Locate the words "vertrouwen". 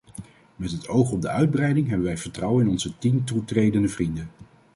2.17-2.65